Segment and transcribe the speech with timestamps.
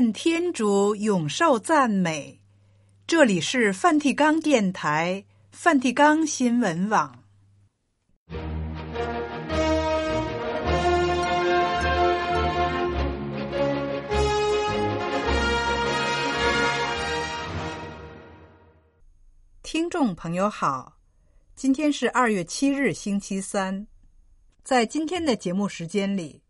[0.00, 2.40] 愿天主永受赞美。
[3.06, 5.22] 这里是梵蒂冈电台、
[5.52, 7.22] 梵蒂冈新闻网。
[19.62, 20.96] 听众朋友好，
[21.54, 23.86] 今天是二月七日，星期三。
[24.64, 26.40] 在今天的节目时间里，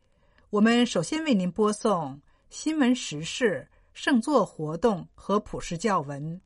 [0.50, 6.40] 我们首先为您播送新闻时事、圣座活动和普世教文，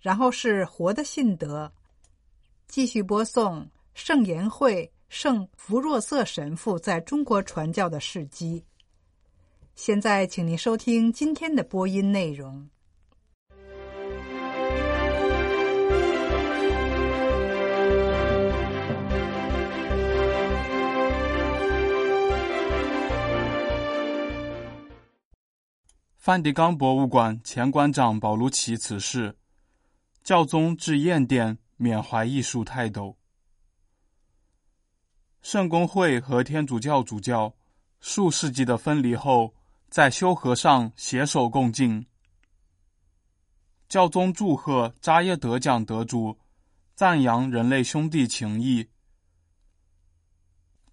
[0.00, 1.70] 然后是活的信德，
[2.66, 8.64] 继续播送圣言会圣弗若瑟神父在中国传教的事迹。
[9.74, 12.66] 现在，请您收听今天的播音内容。
[26.28, 29.34] 梵蒂冈博物馆前馆长保卢奇辞世，
[30.22, 33.16] 教宗致唁电缅怀艺术泰斗。
[35.40, 37.54] 圣公会和天主教主教
[38.00, 39.54] 数世纪的分离后，
[39.88, 42.04] 在修和上携手共进。
[43.88, 46.38] 教宗祝贺扎耶德奖得主，
[46.94, 48.86] 赞扬人类兄弟情谊。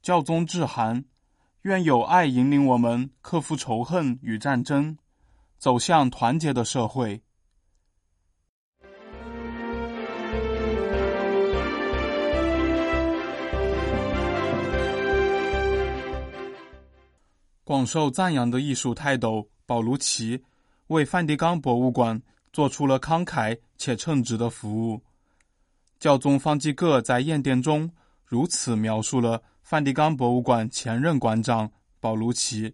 [0.01, 1.03] 教宗致函，
[1.63, 4.97] 愿有爱引领我们克服仇恨与战争。
[5.57, 7.21] 走向团结的社会。
[17.65, 20.39] 广受赞扬的艺术泰斗保卢奇
[20.87, 22.21] 为梵蒂冈博物馆
[22.53, 25.01] 做出了慷慨且称职的服务。
[25.99, 27.89] 教宗方济各在唁电中
[28.23, 32.71] 如此描述了梵蒂冈博物馆前任馆长保卢奇。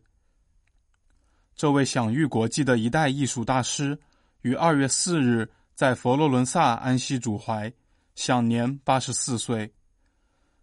[1.62, 3.96] 这位享誉国际的一代艺术大师，
[4.42, 7.72] 于二月四日在佛罗伦萨安息主怀，
[8.16, 9.72] 享年八十四岁。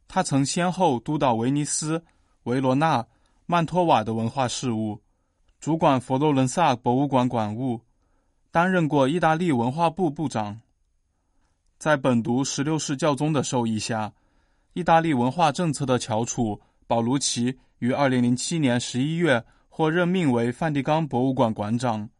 [0.09, 2.03] 他曾先后督导威尼斯、
[2.42, 3.06] 维罗纳、
[3.47, 5.00] 曼托瓦的文化事务，
[5.60, 7.80] 主管佛罗伦萨博物馆馆务，
[8.50, 10.60] 担任过意大利文化部部长。
[11.78, 14.12] 在本笃十六世教宗的授意下，
[14.72, 19.44] 意大利文化政策的翘楚保卢奇于二零零七年十一月。
[19.78, 22.11] 或任命为梵蒂冈博物馆馆长，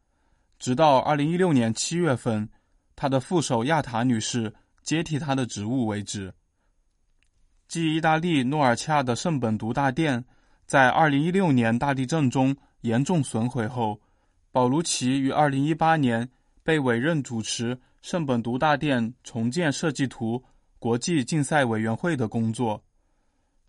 [0.61, 2.49] 直到二零一六年七月份，
[2.95, 4.55] 他的副手亚塔女士
[4.85, 6.33] 接替他的职务为止。
[7.67, 10.25] 继意大利诺尔恰的圣本笃大殿
[10.67, 14.01] 在二零一六年大地震中严重损毁后，
[14.53, 16.31] 保卢奇于二零一八年
[16.63, 20.41] 被委任主持圣本笃大殿重建设计图
[20.79, 22.81] 国际竞赛委员会的工作。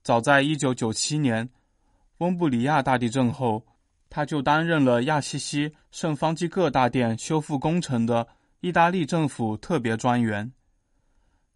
[0.04, 1.50] 早在一九九七年，
[2.20, 3.66] 翁布里亚大地震后，
[4.09, 8.28] 他就担任了亚西西圣方济各大殿修复工程的
[8.59, 10.52] 意大利政府特别专员。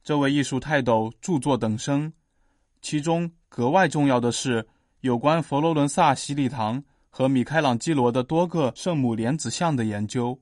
[0.03, 2.13] 这位艺术泰斗著作等身，
[2.81, 4.67] 其中格外重要的是
[5.01, 10.39] 有关佛罗伦萨洗礼堂和米开朗基罗的多个圣母莲子像的研究。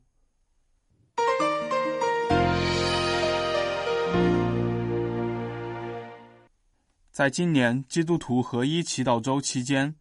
[7.11, 9.95] 在今年基督徒合一祈祷周期间，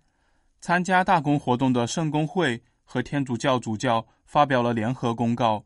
[0.60, 5.64] 参加大公活动的圣公会和天主教主教发表了联合公告，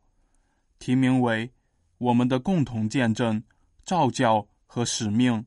[0.79, 1.51] 题名为
[1.99, 3.43] “我们的共同见证、
[3.83, 5.45] 照教和使命”。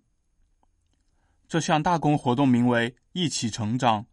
[1.48, 4.04] 这项大公活动名为“一起成长”，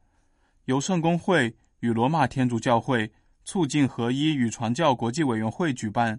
[0.66, 3.12] 由圣公会与罗马天主教会
[3.44, 6.18] 促进合一与传教国际委员会举办，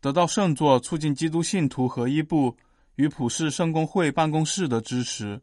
[0.00, 2.56] 得到圣座促进基督信徒合一部
[2.94, 5.42] 与普世圣公会办公室的支持。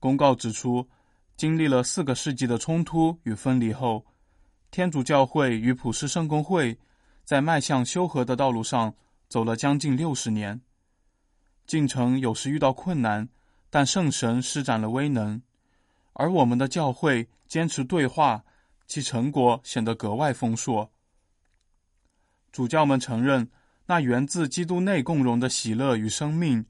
[0.00, 0.88] 公告指出，
[1.36, 4.02] 经历了四个世纪的冲突与分离后，
[4.70, 6.78] 天主教会与普世圣公会
[7.24, 8.94] 在迈向修和的道路上
[9.28, 10.58] 走了将近六十年。
[11.66, 13.28] 进程有时遇到困难，
[13.68, 15.42] 但圣神施展了威能，
[16.14, 18.42] 而我们的教会坚持对话，
[18.86, 20.90] 其成果显得格外丰硕。
[22.50, 23.46] 主教们承认，
[23.84, 26.64] 那源自基督内共融的喜乐与生命，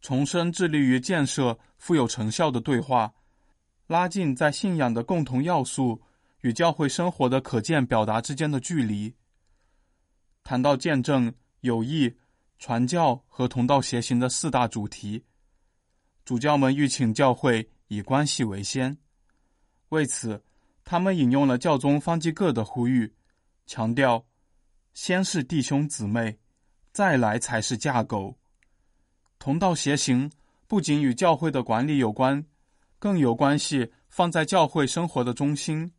[0.00, 3.12] 重生致力于建设富有成效的对话。
[3.94, 6.02] 拉近在信仰的共同要素
[6.40, 9.14] 与教会生活的可见表达之间的距离。
[10.42, 12.12] 谈到见证、友谊、
[12.58, 15.22] 传教和同道协行的四大主题，
[16.24, 18.98] 主教们欲请教会以关系为先。
[19.90, 20.42] 为此，
[20.84, 23.14] 他们引用了教宗方济各的呼吁，
[23.64, 24.26] 强调：
[24.92, 26.36] 先是弟兄姊妹，
[26.90, 28.36] 再来才是架构。
[29.38, 30.28] 同道协行
[30.66, 32.44] 不仅与教会的管理有关。
[33.04, 35.92] 更有关系放在教会生活的中心。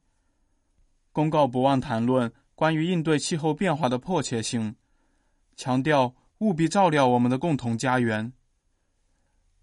[1.12, 4.76] 公告不忘谈论关于应对气候变化的迫切性，
[5.56, 8.34] 强调务必照料我们的共同家园。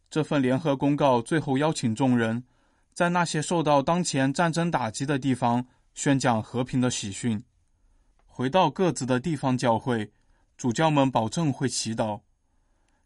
[0.09, 2.45] 这份联合公告最后邀请众人，
[2.95, 7.43] 在那些受到当前战争打击的地方宣讲和平的喜讯。
[8.25, 10.13] 回到各自的地方教会，
[10.57, 12.21] 主教们保证会祈祷，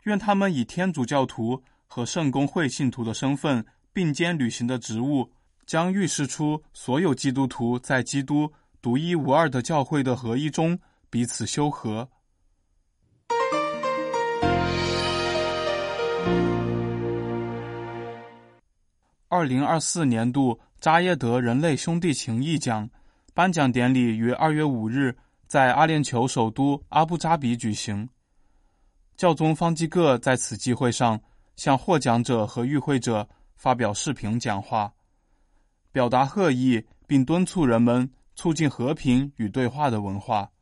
[0.02, 3.64] 愿他们以天主教徒和圣公会信徒的身份
[3.96, 5.26] 并肩履行的职务，
[5.64, 8.52] 将预示出所有基督徒在基督
[8.82, 10.78] 独一无二的教会的合一中
[11.08, 12.06] 彼此修和。
[19.28, 22.86] 二零二四年度扎耶德人类兄弟情谊奖
[23.32, 25.16] 颁奖典礼于二月五日
[25.46, 28.06] 在阿联酋首都阿布扎比举行。
[29.16, 31.18] 教宗方济各在此机会上
[31.56, 34.94] 向获奖者和与会者发表视频讲话，
[35.90, 40.52] 表达贺意，并敦促人们促进和平与对话的文化。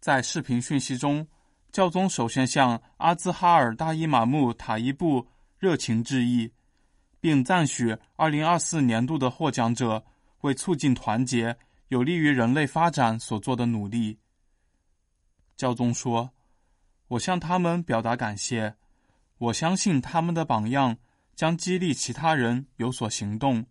[0.00, 1.28] 在视频讯息中，
[1.70, 5.28] 教宗首先向阿兹哈尔大伊玛目塔伊布
[5.58, 6.52] 热情致意。
[7.22, 10.02] 并赞许二零二四年度的获奖者
[10.40, 11.54] 为促进团结、
[11.88, 14.18] 有利于人类发展所做的努力。
[15.54, 16.30] 教宗说
[17.08, 18.74] ：“我向他们表达感谢，
[19.36, 20.96] 我相信他们的榜样
[21.40, 23.64] 将激励其他人有所行动。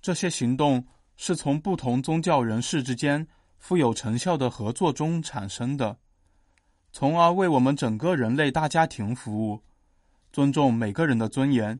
[0.00, 0.84] 这些行动
[1.16, 3.24] 是从不同宗教人士之间
[3.56, 5.96] 富有成效的合作中产生的，
[6.90, 9.62] 从而为我们整个人类大家庭服务，
[10.32, 11.78] 尊重每个人的尊严。”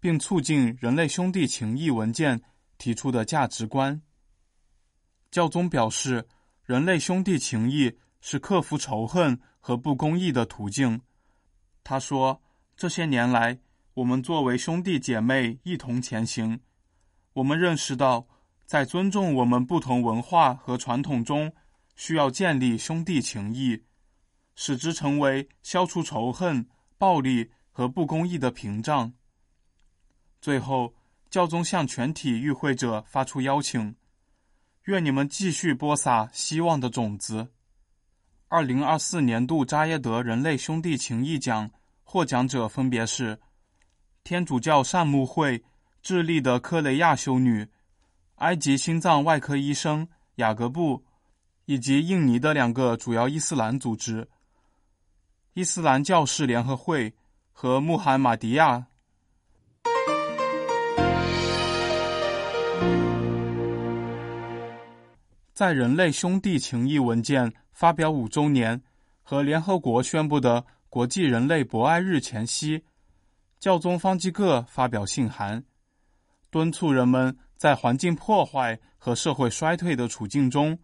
[0.00, 2.40] 并促进人类兄弟情谊文件
[2.76, 4.00] 提出的价值观。
[5.30, 6.28] 教宗表示，
[6.62, 11.00] 人类兄弟情谊是克服仇恨和不公义的途径。
[11.82, 12.40] 他说
[12.76, 13.58] ：“这些年来，
[13.98, 16.60] 我们作为兄弟姐妹一同前行。
[17.32, 18.28] 我们认识到，
[18.64, 21.52] 在尊重我们不同文化和传统中，
[21.96, 23.82] 需要建立兄弟情谊，
[24.54, 26.64] 使之成为消除仇恨、
[26.96, 29.12] 暴力和不公义的屏障。”
[30.40, 30.94] 最后，
[31.28, 33.96] 教宗向全体与会者发出邀请，
[34.84, 37.48] 愿你们继续播撒希望的种子。
[38.46, 41.68] 二零二四年度扎耶德人类兄弟情谊奖
[42.04, 43.40] 获奖者分别是
[44.28, 45.64] 天主教善牧会
[46.02, 47.66] 智利的科雷亚修女、
[48.34, 51.02] 埃及心脏外科医生雅各布，
[51.64, 54.28] 以及印尼的两个主要伊斯兰组织——
[55.56, 57.14] 伊斯兰教士联合会
[57.52, 58.88] 和穆罕马迪亚。
[65.54, 68.78] 在人类兄弟情谊文件发表五周年
[69.22, 72.84] 和联合国宣布的国际人类博爱日前夕，
[73.60, 75.64] 教宗方济各发表信函，
[76.50, 80.78] 敦促人们在环境破坏和社会衰退的处境中，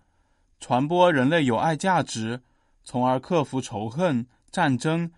[0.59, 2.43] 传播人类友爱价值，
[2.83, 5.11] 从而克服仇恨、战争，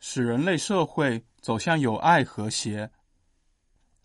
[0.00, 2.90] 使人类社会走向友爱和谐。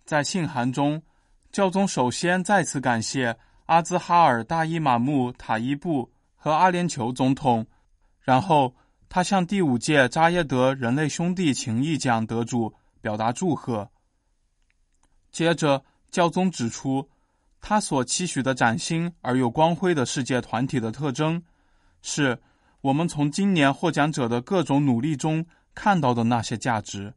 [0.06, 1.01] 在信函中，
[1.51, 3.37] 教宗首先再次感谢。
[3.66, 7.68] 阿兹哈尔大伊玛目塔伊布和阿联酋总统，
[8.21, 8.75] 然后
[9.07, 13.89] 他向第五届扎耶德人类兄弟情谊奖得主表达祝贺。
[15.31, 17.07] 接着，教宗指出，
[17.61, 21.41] 他所期许的崭新而又光辉的世界团体的特征，
[22.01, 22.41] 是
[22.81, 27.13] 我们从今年获奖者的各种努力中看到的那些价值，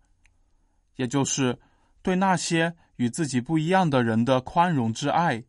[0.97, 1.59] 也就是
[2.03, 5.43] 对那些与自己不一样的人的宽容之爱。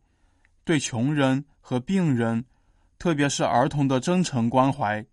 [0.64, 2.44] 对穷人和病人，
[2.98, 5.04] 特别是儿童的真诚关怀，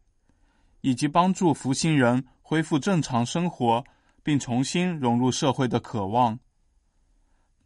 [0.80, 3.84] 以及帮助服刑人恢复正常生活
[4.24, 6.40] 并重新融入社会的渴望。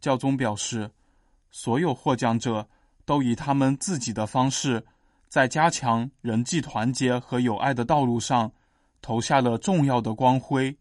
[0.00, 0.90] 教宗表示，
[1.50, 2.68] 所有获奖者
[3.04, 4.84] 都以他们自己的方式，
[5.28, 8.52] 在加强人际团结和友爱的道路上
[9.00, 10.76] 投下了重要的光辉。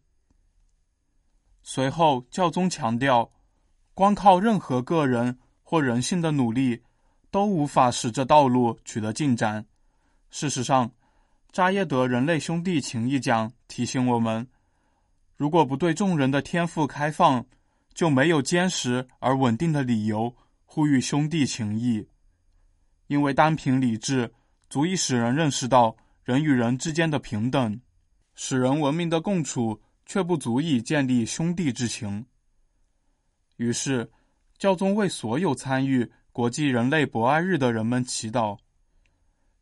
[1.63, 3.31] 随后，教宗强调，
[3.93, 6.83] 光靠任何个人或人性的努力，
[7.31, 9.65] 都无法使这道路取得进展。
[10.29, 10.91] 事实上，
[11.51, 14.47] 扎耶德人类兄弟情谊奖提醒我们：
[15.35, 17.45] 如果不对众人的天赋开放，
[17.93, 22.07] 就没有坚实而稳定的理由呼吁兄弟情谊。
[23.07, 24.33] 因为单凭理智
[24.69, 27.79] 足以使人认识到人与人之间的平等，
[28.33, 32.25] 使人文明的共处却不足以建立兄弟之情。
[33.57, 34.11] 于是，
[34.57, 36.11] 教宗为所有参与。
[36.35, 38.57] 国际人类博爱日的人们祈祷，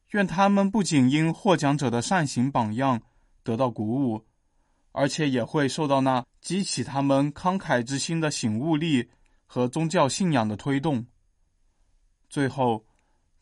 [0.09, 2.99] 愿他们不仅因获奖者的善行榜样
[3.43, 4.25] 得到鼓舞，
[4.93, 9.09] 而且也会受到那激起他们慷慨之心的醒悟力
[9.45, 11.05] 和宗教信仰的推动。
[12.29, 12.85] 最后，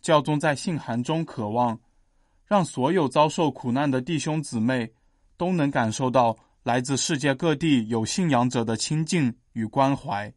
[0.01, 1.79] 教宗在信函中渴望
[2.45, 4.91] 让所有遭受苦难的弟兄姊妹
[5.37, 10.33] 都能感受到来自世界各地有信仰者的亲近与关怀。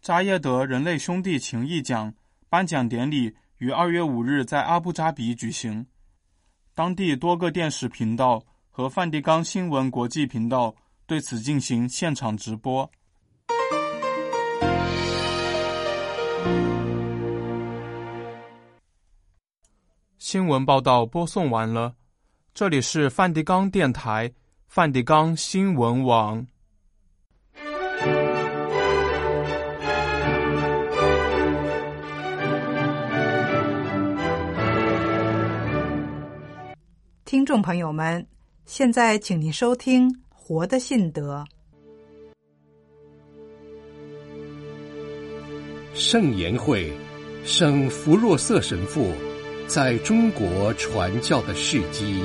[0.00, 2.12] 扎耶德人类兄弟情谊奖
[2.48, 5.86] 颁奖典礼于二月五日在阿布扎比举行，
[6.74, 10.74] 当地多个电视频道和梵蒂冈新闻国际频道
[11.06, 12.90] 对此进行现场直播。
[20.16, 21.94] 新闻报道播送完了，
[22.54, 24.32] 这里是梵蒂冈电台、
[24.66, 26.46] 梵蒂冈新闻网。
[37.26, 38.26] 听众朋友们，
[38.64, 41.44] 现在请您收听《活的信德》。
[45.94, 46.90] 圣言会
[47.44, 49.12] 圣弗若瑟神父。
[49.74, 52.22] 在中国传教的事迹。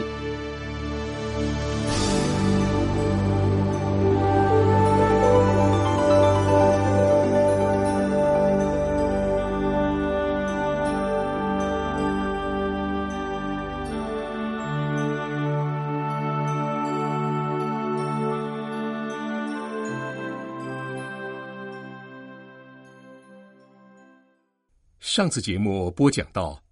[25.18, 26.64] 上次节目播讲到。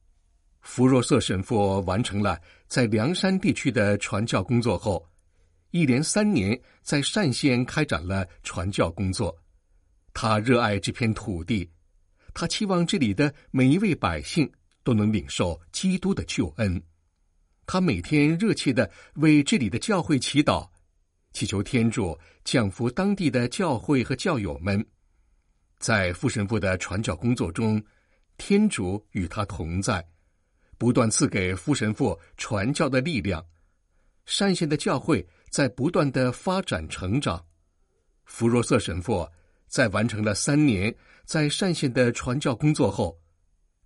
[0.61, 5.03] 弗若瑟神父完成了在凉山地区的传教工作后，
[5.71, 9.35] 一连三年在单县开展了传教工作。
[10.13, 11.67] 他热爱这片土地，
[12.35, 14.47] 他期望这里的每一位百姓
[14.83, 16.79] 都能领受基督的救恩。
[17.65, 20.69] 他每天热切的为这里的教会祈祷，
[21.33, 24.85] 祈求天主降福当地的教会和教友们。
[25.79, 27.83] 在傅神父的传教工作中，
[28.37, 30.05] 天主与他同在。
[30.77, 33.43] 不断赐给夫神父传教的力量，
[34.37, 37.41] 单县的教会在不断的发展成长。
[38.25, 39.25] 弗若瑟神父
[39.67, 43.17] 在完成了三年在单县的传教工作后，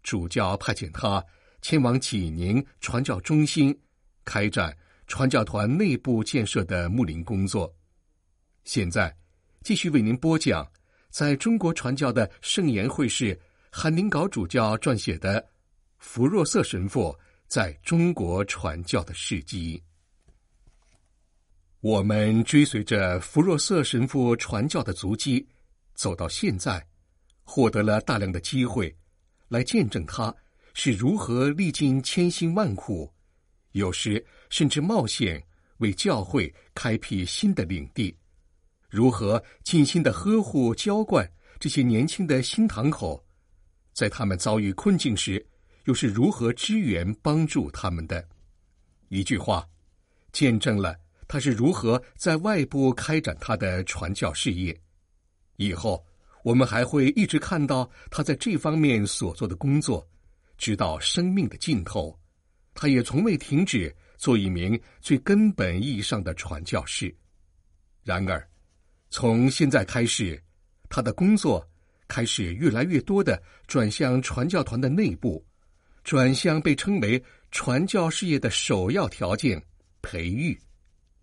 [0.01, 1.23] 主教派遣他
[1.61, 3.77] 前往济宁传教中心，
[4.25, 4.75] 开展
[5.05, 7.71] 传教团内部建设的牧灵工作。
[8.63, 9.15] 现在
[9.61, 10.67] 继续为您播讲
[11.11, 13.39] 在中国传教的圣言会士
[13.69, 15.45] 韩林镐主教撰写的。
[15.99, 17.13] 弗若瑟神父
[17.47, 19.83] 在中国传教的事迹。
[21.81, 25.45] 我们追随着弗若瑟神父传教的足迹，
[25.93, 26.85] 走到现在，
[27.43, 28.95] 获得了大量的机会，
[29.49, 30.33] 来见证他
[30.73, 33.11] 是如何历尽千辛万苦，
[33.73, 35.45] 有时甚至冒险
[35.79, 38.15] 为教会开辟新的领地，
[38.89, 43.21] 如何尽心的呵护浇灌这些年轻的新堂口，
[43.99, 45.45] 在他们遭遇困境时。
[45.85, 48.23] 又是如何支援帮助他们的？
[49.07, 49.67] 一句话，
[50.31, 50.95] 见证了
[51.27, 54.77] 他是如何在外部开展他的传教事业。
[55.55, 56.05] 以后
[56.43, 60.07] 我们还会一直看到他在这方面所做的工作，
[60.57, 62.17] 直到生命的尽头。
[62.75, 67.13] 他也从未停止做一名最根本意义上的传教士。
[68.03, 68.47] 然而，
[69.09, 70.39] 从现在开始，
[70.87, 71.67] 他的工作
[72.09, 75.41] 开始越来越多的转向传教团的内部。
[76.03, 79.61] 转向被称为传教事业的首要条件——
[80.01, 80.59] 培育，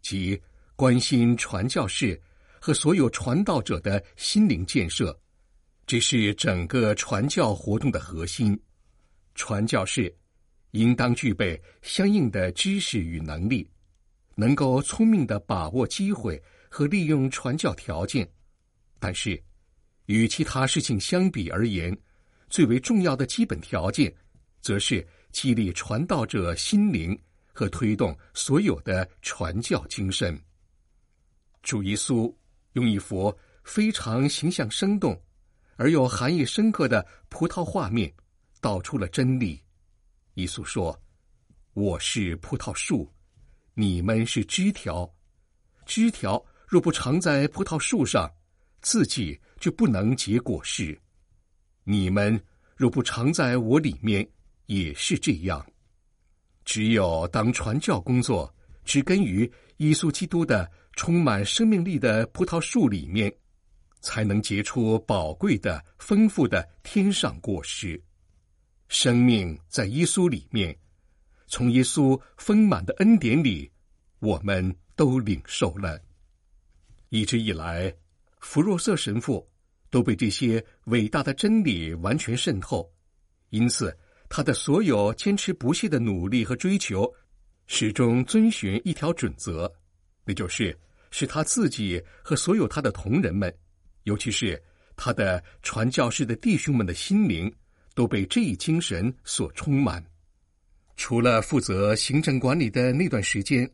[0.00, 0.40] 即
[0.76, 2.21] 关心传教士
[2.61, 5.19] 和所有传道者的心灵建设，
[5.87, 8.57] 这是整个传教活动的核心。
[9.35, 10.14] 传教士
[10.73, 13.69] 应当具备相应的知识与能力，
[14.37, 18.28] 能够聪明地把握机会和利用传教条件。
[19.00, 19.43] 但是，
[20.06, 21.96] 与其他事情相比而言，
[22.48, 24.12] 最为重要的基本条件。
[24.62, 27.16] 则是激励传道者心灵
[27.52, 30.36] 和推动所有的传教精神。
[31.62, 32.34] 主耶稣
[32.72, 33.32] 用一幅
[33.62, 35.16] 非常形象生动
[35.76, 38.12] 而又含义深刻的葡萄画面，
[38.60, 39.62] 道出了真理。
[40.34, 41.00] 耶稣说
[41.75, 43.08] ：“我是葡萄树，
[43.75, 45.08] 你们是枝条。
[45.84, 48.28] 枝条若不长在葡萄树上，
[48.82, 50.98] 自己就不能结果实。
[51.84, 52.40] 你们
[52.76, 54.26] 若不常在我里面。”
[54.66, 55.64] 也是这样，
[56.64, 58.52] 只有当传教工作
[58.84, 63.32] 植根于耶稣基督的充满生命力的葡萄树里面，
[64.00, 68.02] 才能结出宝贵的、丰富的天上果实。
[68.88, 70.76] 生命在耶稣里面，
[71.46, 73.70] 从耶稣丰满的恩典里，
[74.18, 75.96] 我们都领受了。
[77.10, 77.94] 一直以来，
[78.40, 79.49] 弗若瑟神父
[79.90, 82.90] 都被这些伟大的真理完全渗透，
[83.50, 83.97] 因此。
[84.28, 87.09] 他的所有坚持不懈的努力和追求，
[87.69, 89.73] 始终遵循一条准则，
[90.25, 90.76] 那就是
[91.12, 93.57] 使他自己和所有他的同仁们，
[94.02, 94.61] 尤其是
[94.97, 97.55] 他的传教士的弟兄们的心灵，
[97.95, 100.05] 都被这一精神所充满。
[100.97, 103.71] 除了负责行政管理的那段时间，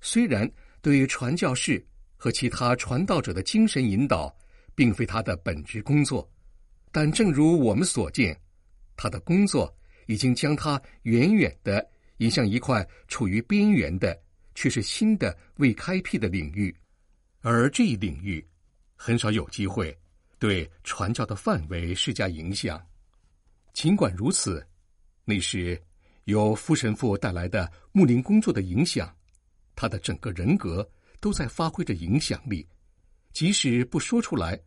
[0.00, 0.50] 虽然
[0.82, 1.80] 对于传教士
[2.24, 4.34] 和其他传道者的精神引导，
[4.74, 6.26] 并非他的本职工作，
[6.90, 8.34] 但正如我们所见，
[8.96, 9.70] 他的工作
[10.06, 11.86] 已经将他远远地
[12.20, 14.18] 引向一块处于边缘的，
[14.54, 16.74] 却是新的未开辟的领域，
[17.42, 18.42] 而这一领域
[18.96, 19.94] 很少有机会
[20.38, 22.82] 对传教的范围施加影响。
[23.74, 24.66] 尽管如此，
[25.26, 25.78] 那时。
[26.24, 29.14] 由福神父带来的牧灵工作的影响，
[29.76, 30.88] 他的整个人格
[31.24, 32.68] 都在发挥着影响力。
[33.32, 34.60] 即使不说出来，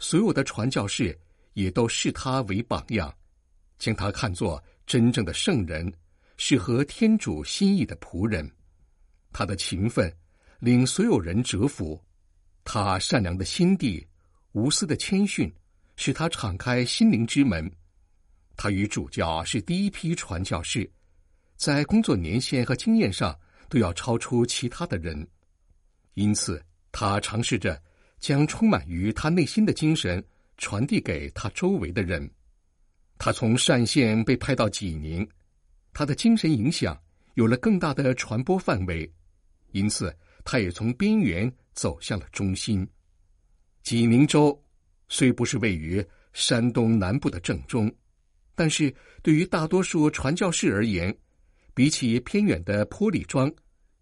[0.00, 1.16] 所有的传教士
[1.52, 3.14] 也都视他为榜样，
[3.78, 5.92] 将他看作真正的圣人，
[6.36, 8.50] 是合天主心意的仆人。
[9.32, 10.12] 他的勤奋
[10.58, 12.02] 令所有人折服，
[12.64, 14.04] 他善良的心地、
[14.50, 15.48] 无私的谦逊，
[15.94, 17.70] 使他敞开心灵之门。
[18.56, 20.90] 他与主教是第一批传教士。
[21.54, 23.38] 在工作年限和经验上
[23.68, 25.24] 都要超出其他的人，
[26.14, 26.62] 因此
[26.92, 27.80] 他尝试着
[28.18, 30.22] 将充满于他内心的精神
[30.58, 32.30] 传递给他周围的人。
[33.18, 35.28] 他从单县被派到济宁，
[35.92, 36.98] 他的精神影响
[37.34, 39.10] 有了更大的传播范围，
[39.72, 42.88] 因此他也从边缘走向了中心。
[43.82, 44.58] 济宁州
[45.08, 46.02] 虽不是位于
[46.32, 47.92] 山东南部的正中，
[48.54, 51.14] 但是对于大多数传教士而言，
[51.74, 53.52] 比起偏远的坡里庄，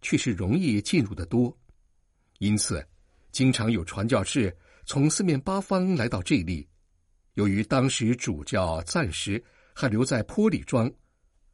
[0.01, 1.58] 却是容易进入的多，
[2.39, 2.85] 因此，
[3.31, 6.67] 经常有传教士从四面八方来到这里。
[7.35, 9.43] 由于当时主教暂时
[9.75, 10.91] 还留在坡里庄，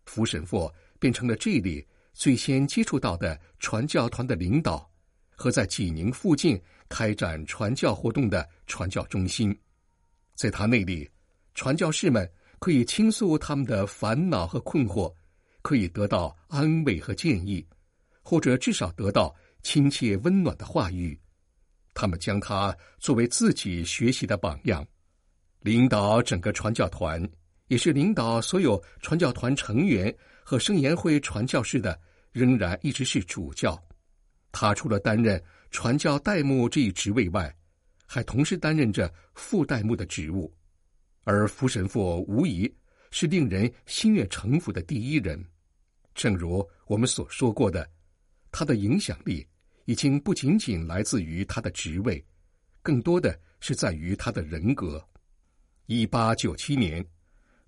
[0.06, 4.88] 福神父变成了这里最先接触到的传教团的领导
[5.34, 9.54] 和在济宁附近开展传教活动的传教中心。
[10.34, 11.10] 在他那里，
[11.54, 15.12] 传教士们可以倾诉他们的烦恼和困惑。
[15.62, 17.66] 可以得到安慰和建议，
[18.22, 19.34] 或者至少得到
[19.64, 21.18] 亲切温暖的话语。
[21.92, 24.86] 他们将他作为自己学习的榜样，
[25.60, 27.28] 领导整个传教团，
[27.68, 31.98] 也是领导所有传教团成员和圣言会传教士的，
[32.30, 33.80] 仍然一直是主教。
[34.52, 37.52] 他除了担任传教代牧这一职位外，
[38.06, 40.52] 还同时担任着副代牧的职务。
[41.24, 42.72] 而福神父无疑
[43.10, 45.42] 是令人心悦诚服的第一人。
[46.14, 47.88] 正如我们所说过的，
[48.52, 49.46] 他的影响力
[49.86, 52.24] 已经不仅仅来自于他的职位，
[52.82, 55.02] 更多的是在于他的人格。
[55.86, 57.04] 一八九七年，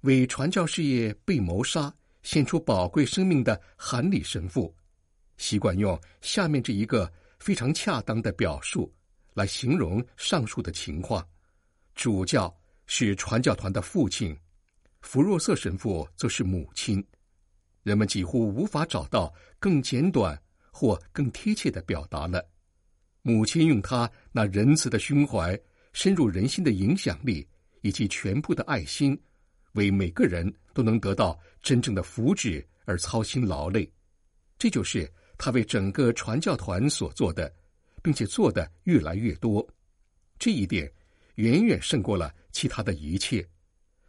[0.00, 4.74] 为传教事业被谋杀、献出宝贵生命的韩礼神父，
[5.36, 8.90] 习惯用下面这一个非常恰当的表述
[9.34, 11.26] 来形容上述的情况：
[11.94, 12.54] 主教
[12.86, 14.34] 是传教团的父亲，
[15.02, 17.04] 福若瑟神父则是母亲。
[17.82, 20.40] 人们几乎无法找到更简短
[20.78, 22.46] 或更贴切的表达了。
[23.22, 25.58] 母亲用她那仁慈的胸怀、
[25.94, 27.48] 深入人心的影响力
[27.80, 29.18] 以及全部的爱心，
[29.72, 33.90] 为每个人都能得到真正的福祉而操心劳累。
[34.58, 37.50] 这就是他为整个传教团所做的，
[38.02, 39.66] 并且做的越来越多。
[40.38, 40.92] 这一点
[41.36, 43.42] 远远胜过了其他的一切。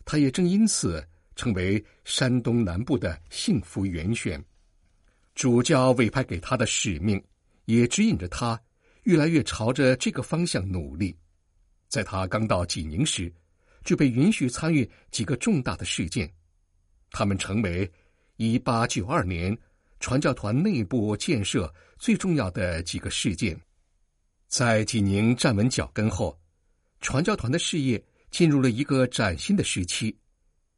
[0.04, 1.02] 他也正因此。
[1.38, 4.44] 成为山东南部的幸福源泉，
[5.38, 7.24] 主教委派给他的使命，
[7.66, 8.60] 也指引着他
[9.04, 11.16] 越来越朝着这个方向努力。
[11.88, 13.32] 在他刚到济宁时，
[13.84, 16.28] 就被允许参与几个重大的事件，
[17.12, 17.88] 他们成为
[18.38, 19.56] 一八九二年
[20.00, 23.56] 传教团内部建设最重要的几个事件。
[24.48, 26.36] 在济宁站稳脚跟后，
[27.00, 30.18] 传教团的事业进入了一个崭新的时期。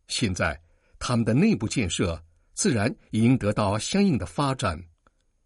[0.10, 0.62] 现在，
[1.00, 2.22] 他们的内部建设
[2.60, 4.78] 自然也应得到相应的发展，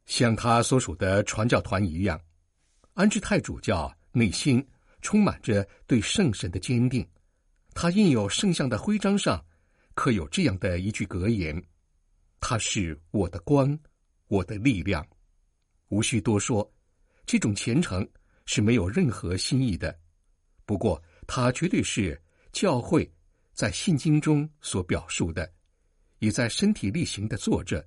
[0.07, 2.19] 像他所属的传教团一样。
[2.95, 4.67] 安治泰主教内心
[5.03, 7.07] 充满着对圣神的坚定，
[7.75, 9.39] 他印有圣像的徽章上
[9.93, 11.63] 刻有这样的一句格言
[12.41, 13.77] ：“他是我的光，
[14.27, 15.05] 我的力量。”
[15.89, 16.67] 无需多说，
[17.27, 18.09] 这种虔诚
[18.47, 19.95] 是没有任何新意的。
[20.65, 22.19] 不过，他绝对是
[22.51, 23.07] 教会。
[23.53, 25.52] 在信经中所表述的，
[26.23, 27.85] 也在身体力行的做着。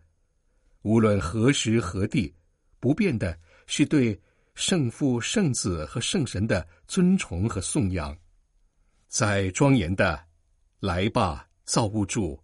[0.82, 2.34] 无论何时何地，
[2.78, 4.20] 不变的是对
[4.54, 8.14] 圣父、圣子和圣神的尊崇和颂扬。
[9.08, 10.22] 在庄严的
[10.80, 12.38] “来吧，造物主”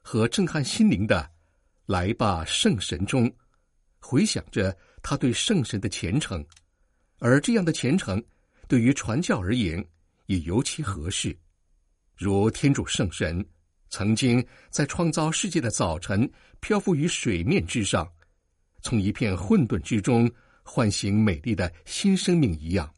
[0.00, 1.30] 和震撼心灵的
[1.84, 3.30] “来吧，圣神”中，
[3.98, 6.42] 回想着他对圣神的虔诚，
[7.18, 8.22] 而这样的虔诚
[8.66, 9.86] 对于传教而言
[10.24, 11.36] 也尤其合适。
[12.16, 13.46] 如天主圣神
[13.90, 18.06] 曾经在创造世界的早晨漂浮于水面之上，
[18.82, 20.30] 从一片混沌之中
[20.62, 22.92] 唤醒美丽的新生命一样。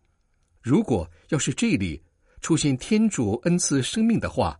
[0.61, 2.03] 如果要是这里
[2.41, 4.59] 出现天主恩赐生命的话，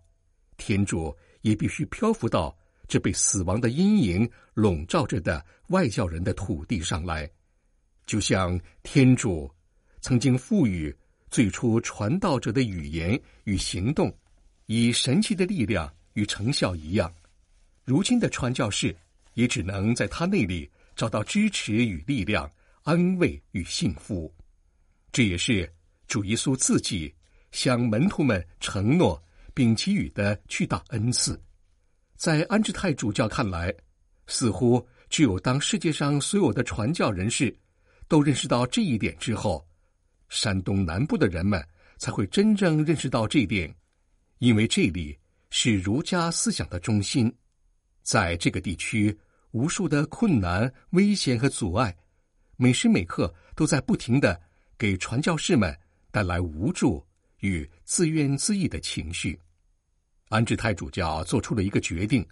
[0.57, 7.31] 天主也必须漂浮到这被死亡的阴影笼罩着的外教人的土地上来，
[8.07, 9.51] 就像天主
[10.01, 10.95] 曾经赋予
[11.31, 14.15] 最初传道者的语言与行动。
[14.67, 17.13] 以神奇的力量与成效一样，
[17.85, 18.95] 如今的传教士
[19.35, 22.51] 也只能在他那里找到支持与力量、
[22.83, 24.33] 安慰与幸福。
[25.13, 25.71] 这也是
[26.07, 27.13] 主耶稣自己
[27.53, 29.23] 向门徒们承诺
[29.55, 31.41] 并给予的巨大恩赐。
[32.17, 33.75] 在安治泰主教看来，
[34.27, 37.57] 似乎只有当世界上所有的传教人士
[38.07, 39.67] 都认识到这一点之后，
[40.29, 41.65] 山东南部的人们
[41.97, 43.75] 才会真正认识到这一点。
[44.39, 45.19] 因为这里
[45.51, 47.33] 是儒家思想的中心，
[48.03, 49.17] 在这个地区，
[49.51, 51.95] 无数的困难、危险和阻碍，
[52.57, 54.41] 每时每刻都在不停的
[54.79, 55.77] 给传教士们
[56.13, 57.05] 带来无助
[57.41, 59.39] 与自怨自艾的情绪。
[60.29, 62.27] 安治泰主教做出了一个决定，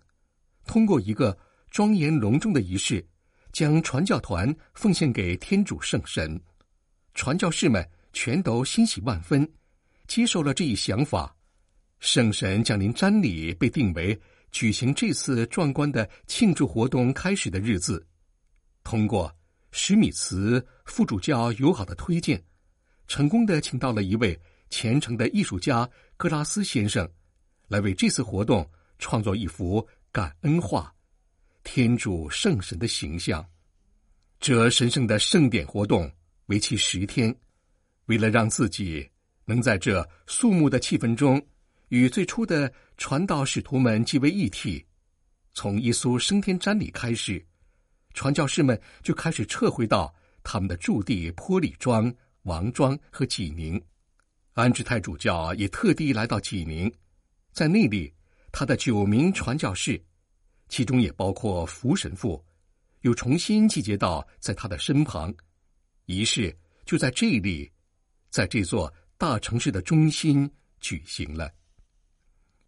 [0.65, 1.37] 通过一个
[1.71, 3.05] 庄严隆重的仪式，
[3.53, 6.41] 将传教团奉献给天主圣神。
[7.15, 9.47] 传教士们全都欣喜万分，
[10.07, 11.35] 接受了这一想法。
[12.01, 14.19] 圣神降临瞻礼被定为
[14.51, 18.07] 举行这次壮观的庆祝活动开始的日子。
[18.85, 19.35] 通过
[19.73, 22.43] 史密茨副主教友好的推荐，
[23.07, 24.39] 成功的请到了一位
[24.71, 27.09] 虔诚的艺术家格拉斯先生，
[27.67, 30.93] 来为这次活动创作一幅感恩画——
[31.65, 33.45] 天主圣神的形象。
[34.41, 36.11] 这神圣的圣典活动
[36.47, 37.35] 为期十天，
[38.07, 39.07] 为了让自己
[39.45, 41.45] 能在这肃穆的气氛中。
[41.89, 44.85] 与最初的传道使徒们结为一体，
[45.55, 47.45] 从耶稣升天瞻礼开始，
[48.13, 53.81] 传教士们就开始撤回到他们的驻地坡里庄、王庄和济宁。
[54.53, 56.93] 安治泰主教也特地来到济宁，
[57.53, 58.13] 在那里，
[58.53, 60.03] 他的九名传教士，
[60.69, 62.45] 其中也包括福神父，
[63.03, 65.33] 又重新集结到在他的身旁。
[66.07, 67.71] 仪式就在这里，
[68.31, 71.51] 在这座大城市的中心举行了。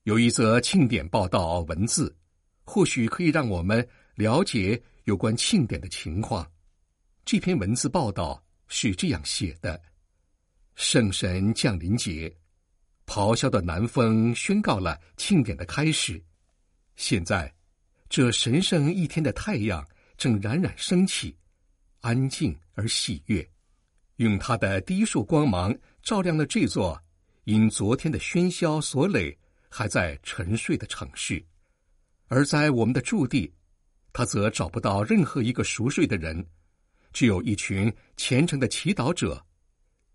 [0.05, 2.17] 有一则庆典报道文字，
[2.65, 6.51] 或许可以让我们了解有关庆典的情况。
[7.23, 9.79] 这篇文字报道是这样写的：
[10.75, 12.35] 圣神降临节，
[13.07, 16.23] 咆哮的南风宣告了庆典的开始。
[16.97, 17.53] 现在，
[18.09, 19.87] 这神圣一天的太阳
[20.17, 21.37] 正冉冉升起，
[22.01, 23.47] 安静而喜悦，
[24.17, 26.99] 用它的第一束光芒照亮了这座
[27.45, 29.37] 因昨天的喧嚣所累。
[29.73, 31.43] 还在沉睡的城市，
[32.27, 33.51] 而在我们的驻地，
[34.13, 36.45] 他则找不到任何一个熟睡的人，
[37.13, 39.47] 只有一群虔诚的祈祷者。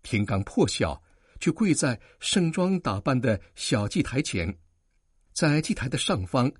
[0.02, 1.02] 天刚破晓，
[1.40, 4.54] 就跪在盛装打扮的小祭台前，
[5.32, 6.52] 在祭台的上方，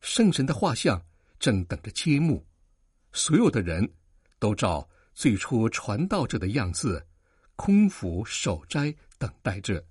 [0.00, 1.00] 圣神的画像
[1.38, 2.44] 正等着揭幕。
[3.12, 3.86] 所有的人
[4.38, 7.06] 都照最初传道者的样子，
[7.54, 9.84] 空腹守斋，等待着，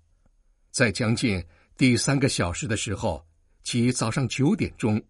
[0.72, 1.46] 在将近。
[1.80, 3.26] 第三个小时的时候，
[3.64, 5.02] 即早上九点钟，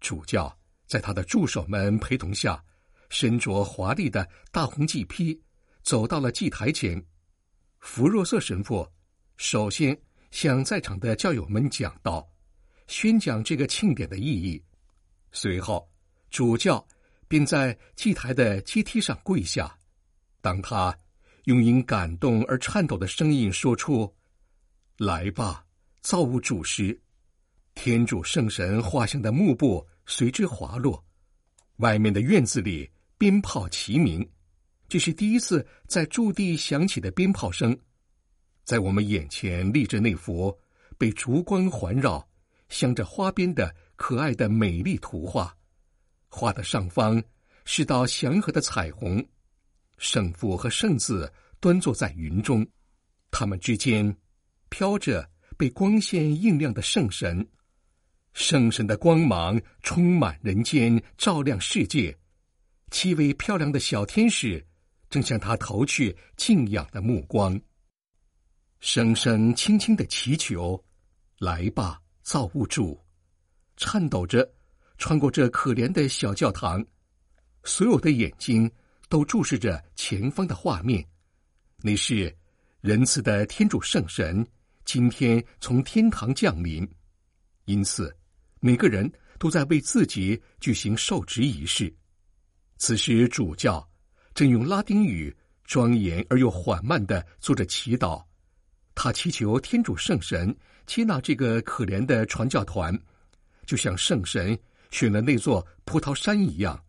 [0.00, 0.52] 主教
[0.88, 2.60] 在他的助手们陪同下，
[3.10, 5.40] 身着华丽的大红祭披，
[5.84, 7.00] 走到了祭台前。
[7.78, 8.84] 福若瑟神父
[9.36, 9.96] 首先
[10.32, 12.28] 向在场的教友们讲道，
[12.88, 14.60] 宣讲这个庆典的意义。
[15.30, 15.88] 随后，
[16.28, 16.84] 主教
[17.28, 19.78] 便在祭台的阶梯上跪下。
[20.40, 20.92] 当他
[21.44, 24.12] 用因感动而颤抖的声音说出
[24.98, 25.66] ：“来吧。”
[26.02, 26.98] 造物主时，
[27.74, 31.02] 天主圣神画像的幕布随之滑落。
[31.76, 34.26] 外面的院子里鞭炮齐鸣，
[34.88, 37.78] 这是第一次在驻地响起的鞭炮声。
[38.64, 40.58] 在我们眼前立着那幅
[40.96, 42.26] 被烛光环绕、
[42.70, 45.54] 镶着花边的可爱的美丽图画，
[46.28, 47.22] 画的上方
[47.66, 49.22] 是道祥和的彩虹，
[49.98, 52.66] 圣父和圣子端坐在云中，
[53.30, 54.16] 他们之间
[54.70, 55.29] 飘着。
[55.60, 57.46] 被光线映亮的圣神，
[58.32, 62.16] 圣神的光芒充满人间，照亮世界。
[62.90, 64.66] 七位漂亮的小天使
[65.10, 67.60] 正向他投去敬仰的目光，
[68.78, 70.82] 声声轻轻的祈求
[71.36, 72.98] ：“来吧，造物主！”
[73.76, 74.50] 颤抖着
[74.96, 76.82] 穿过这可怜的小教堂，
[77.64, 78.70] 所有的眼睛
[79.10, 81.06] 都注视着前方的画面。
[81.82, 82.34] 那是
[82.80, 84.42] 仁慈的天主圣神
[84.84, 86.88] 今天从天堂降临，
[87.66, 88.14] 因此
[88.58, 91.94] 每个人都在为自己举行受职仪式。
[92.76, 93.88] 此时主教
[94.34, 98.24] 正用拉丁语庄严而又缓慢地做着祈祷，
[98.94, 100.54] 他祈求天主圣神
[100.86, 102.98] 接纳这个可怜的传教团，
[103.66, 104.58] 就像圣神
[104.90, 106.82] 选了那座葡萄山一样。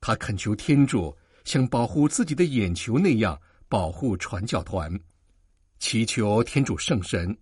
[0.00, 3.40] 他恳求天主像保护自己的眼球那样。
[3.68, 5.00] 保护传教团，
[5.82, 7.36] 祈求天主圣神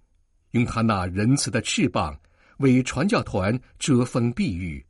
[0.53, 2.19] 用他那仁慈的翅膀
[2.57, 4.83] 为传教团遮风避雨，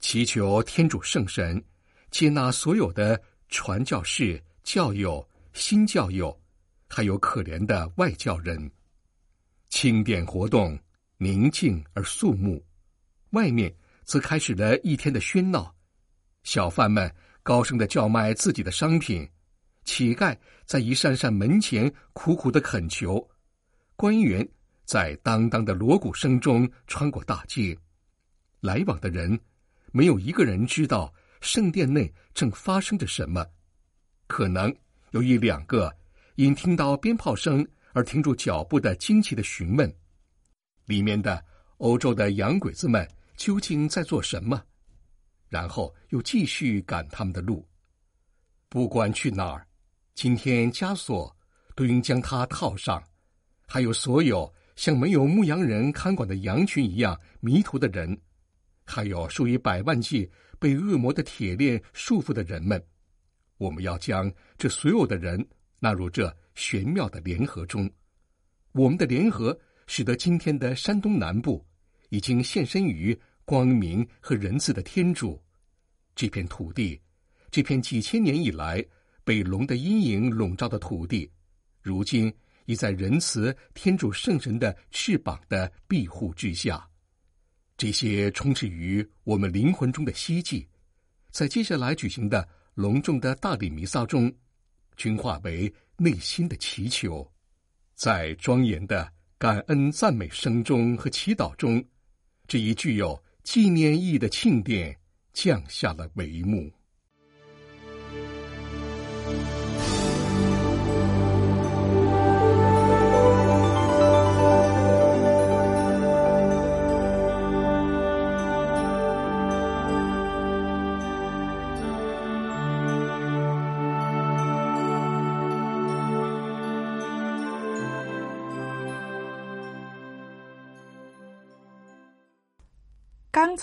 [0.00, 1.64] 祈求天主圣神
[2.10, 3.18] 接纳所有的
[3.48, 6.38] 传教士、教友、新教友，
[6.86, 8.70] 还有可怜的外教人。
[9.70, 10.78] 庆典活动
[11.16, 12.62] 宁静而肃穆，
[13.30, 15.74] 外面则开始了一天的喧闹，
[16.42, 17.10] 小贩们
[17.42, 19.26] 高声的叫卖自己的商品。
[19.84, 23.28] 乞丐在一扇扇门前苦苦的恳求，
[23.96, 24.46] 官员
[24.84, 27.76] 在当当的锣鼓声中穿过大街，
[28.60, 29.38] 来往的人
[29.92, 33.46] 没有一个人知道圣殿内正发生着什么，
[34.26, 34.74] 可能
[35.10, 35.94] 有一两个
[36.36, 39.94] 因听到鞭炮声而停住脚步的惊奇的询问：
[40.86, 41.44] 里面的
[41.78, 44.60] 欧洲的洋鬼子们究竟在做什么？
[45.48, 47.68] 然后又继续赶他们的路，
[48.68, 49.64] 不管去哪儿。
[50.14, 51.36] 今天枷锁
[51.74, 53.02] 都应将它套上，
[53.66, 58.16] 还有所有像没有牧羊人看管的羊群一样迷途的人，
[58.84, 62.80] 还有数以百万计被恶魔的铁链束缚的人们，
[63.58, 65.44] 我们要将这所有的人
[65.80, 67.90] 纳入这玄妙的联合中。
[68.70, 71.66] 我们的联合使得今天的山东南部
[72.10, 75.42] 已经献身于光明和仁慈的天主。
[76.14, 77.00] 这片土地，
[77.50, 78.82] 这片几千年以来。
[79.24, 81.30] 被龙的阴影笼罩的土地，
[81.80, 82.32] 如今
[82.66, 86.86] 已在仁慈天主圣神的翅膀的庇护之下。
[87.76, 90.68] 这些充斥于我们灵魂中的希冀，
[91.30, 94.32] 在接下来举行的隆重的大礼弥撒中，
[94.96, 97.28] 均化为内心的祈求。
[97.94, 101.84] 在庄严的感恩赞美声中和祈祷中，
[102.46, 104.96] 这一具有纪念意义的庆典
[105.32, 106.72] 降下了帷幕。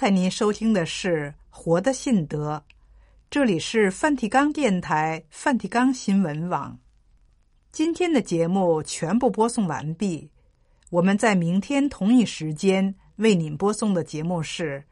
[0.01, 2.55] 才您收听的是《活的信德》，
[3.29, 6.75] 这里是梵蒂冈电台梵蒂冈新闻网。
[7.71, 10.27] 今天的节目全部播送完毕，
[10.89, 14.83] 我们在明天同一时间为您播送的节目是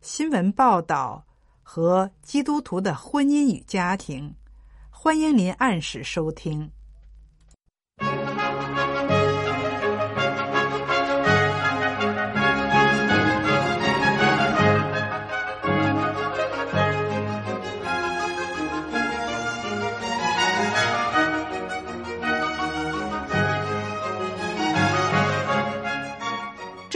[0.00, 1.24] 新闻报道
[1.62, 4.34] 和基督徒的婚姻与家庭，
[4.90, 6.68] 欢迎您按时收听。